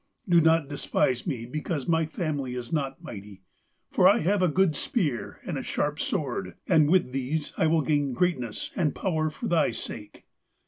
Do 0.27 0.41
not 0.41 0.67
despise 0.67 1.27
me 1.27 1.45
because 1.45 1.87
my 1.87 2.07
family 2.07 2.55
is 2.55 2.73
not 2.73 3.03
mighty, 3.03 3.43
for 3.91 4.09
I 4.09 4.17
have 4.17 4.41
a 4.41 4.47
good 4.47 4.75
spear 4.75 5.39
and 5.45 5.59
a 5.59 5.61
sharp 5.61 5.99
sword, 5.99 6.55
and 6.67 6.89
with 6.89 7.11
these 7.11 7.53
I 7.55 7.67
will 7.67 7.83
gain 7.83 8.13
greatness 8.13 8.71
and 8.75 8.95
power 8.95 9.29
for 9.29 9.47
thy 9.47 9.69
sake.' 9.69 10.25